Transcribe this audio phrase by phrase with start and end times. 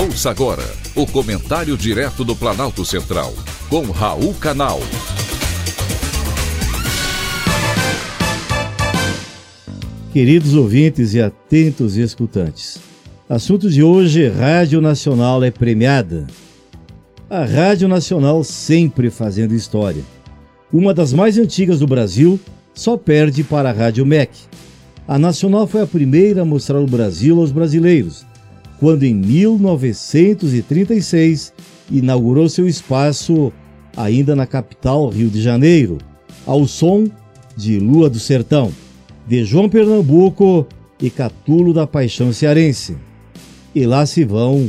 [0.00, 0.64] Ouça agora
[0.96, 3.34] o comentário direto do Planalto Central,
[3.68, 4.80] com Raul Canal.
[10.10, 12.80] Queridos ouvintes e atentos escutantes,
[13.28, 16.26] assunto de hoje: Rádio Nacional é premiada.
[17.28, 20.02] A Rádio Nacional sempre fazendo história.
[20.72, 22.40] Uma das mais antigas do Brasil,
[22.72, 24.30] só perde para a Rádio MEC.
[25.06, 28.24] A Nacional foi a primeira a mostrar o Brasil aos brasileiros,
[28.80, 31.52] quando em 1936
[31.90, 33.52] inaugurou seu espaço
[33.96, 35.98] ainda na capital Rio de Janeiro,
[36.46, 37.06] ao som
[37.56, 38.72] de Lua do Sertão
[39.30, 40.66] de João Pernambuco
[41.00, 42.96] e Catulo da Paixão Cearense.
[43.72, 44.68] E lá se vão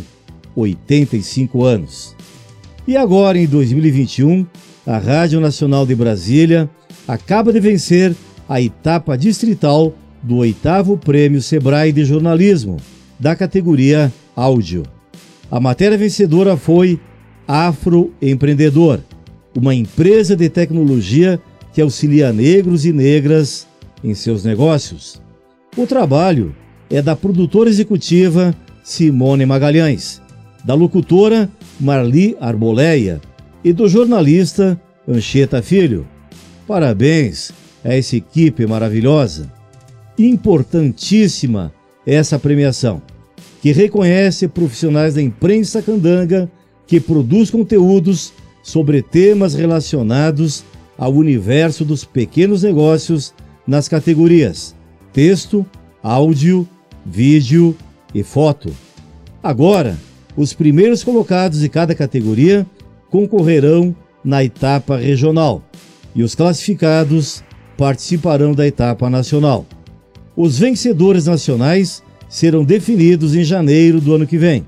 [0.55, 2.15] 85 anos.
[2.87, 4.45] E agora, em 2021,
[4.85, 6.69] a Rádio Nacional de Brasília
[7.07, 8.15] acaba de vencer
[8.47, 12.77] a etapa distrital do oitavo Prêmio Sebrae de Jornalismo,
[13.21, 14.83] da categoria Áudio.
[15.51, 16.99] A matéria vencedora foi
[17.47, 18.99] Afroempreendedor,
[19.55, 21.39] uma empresa de tecnologia
[21.71, 23.67] que auxilia negros e negras
[24.03, 25.21] em seus negócios.
[25.77, 26.55] O trabalho
[26.89, 30.19] é da produtora executiva Simone Magalhães,
[30.65, 31.47] da locutora
[31.79, 33.21] Marli Arboleia
[33.63, 36.07] e do jornalista Anchieta Filho.
[36.67, 37.51] Parabéns
[37.83, 39.51] a essa equipe maravilhosa.
[40.17, 41.71] Importantíssima
[42.05, 43.01] essa premiação,
[43.61, 46.51] que reconhece profissionais da imprensa candanga
[46.87, 50.63] que produz conteúdos sobre temas relacionados
[50.97, 53.33] ao universo dos pequenos negócios
[53.65, 54.75] nas categorias
[55.13, 55.65] texto,
[56.01, 56.67] áudio,
[57.05, 57.75] vídeo
[58.13, 58.71] e foto.
[59.43, 59.97] Agora,
[60.35, 62.65] os primeiros colocados de cada categoria
[63.09, 65.61] concorrerão na etapa regional
[66.15, 67.43] e os classificados
[67.77, 69.65] participarão da etapa nacional.
[70.35, 74.65] Os vencedores nacionais serão definidos em janeiro do ano que vem.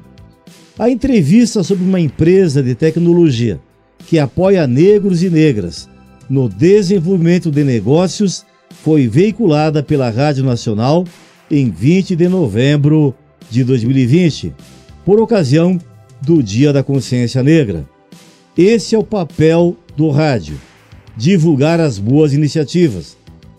[0.78, 3.58] A entrevista sobre uma empresa de tecnologia
[4.06, 5.90] que apoia negros e negras
[6.30, 8.46] no desenvolvimento de negócios
[8.84, 11.06] foi veiculada pela Rádio Nacional
[11.50, 13.16] em 20 de novembro
[13.50, 14.54] de 2020,
[15.06, 15.80] por ocasião
[16.22, 17.88] do Dia da Consciência Negra.
[18.58, 20.60] Esse é o papel do rádio:
[21.16, 23.16] divulgar as boas iniciativas,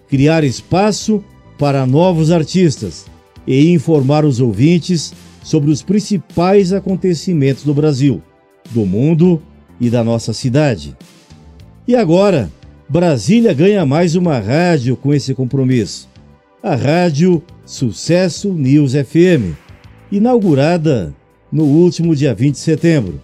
[0.08, 1.24] criar espaço
[1.56, 3.06] para novos artistas
[3.46, 5.12] e informar os ouvintes
[5.42, 8.22] sobre os principais acontecimentos do Brasil,
[8.70, 9.40] do mundo
[9.80, 10.96] e da nossa cidade.
[11.86, 12.50] E agora,
[12.88, 16.08] Brasília ganha mais uma rádio com esse compromisso.
[16.62, 19.54] A Rádio Sucesso News FM,
[20.10, 21.14] inaugurada
[21.52, 23.20] no último dia 20 de setembro.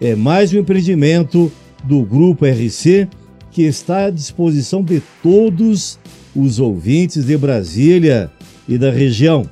[0.00, 1.50] É mais um empreendimento
[1.82, 3.08] do Grupo RC
[3.50, 5.98] que está à disposição de todos
[6.34, 8.30] os ouvintes de Brasília
[8.68, 9.48] e da região,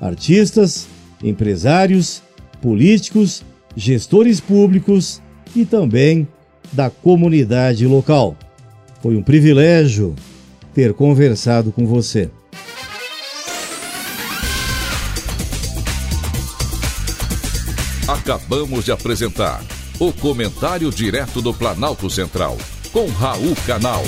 [0.00, 0.86] artistas,
[1.22, 2.22] empresários,
[2.60, 3.44] políticos,
[3.76, 5.22] gestores públicos
[5.54, 6.26] e também
[6.72, 8.36] da comunidade local.
[9.02, 10.14] Foi um privilégio
[10.74, 12.30] ter conversado com você.
[18.08, 19.64] Acabamos de apresentar
[19.98, 22.56] o Comentário Direto do Planalto Central,
[22.92, 24.02] com Raul Canal.